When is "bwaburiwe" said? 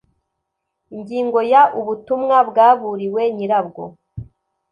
2.49-3.21